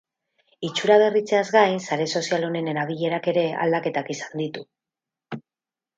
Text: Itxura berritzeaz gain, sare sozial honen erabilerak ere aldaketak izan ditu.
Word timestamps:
Itxura 0.67 0.95
berritzeaz 1.03 1.43
gain, 1.57 1.77
sare 1.89 2.09
sozial 2.19 2.47
honen 2.49 2.71
erabilerak 2.73 3.31
ere 3.35 3.47
aldaketak 3.67 4.11
izan 4.19 4.45
ditu. 4.45 4.69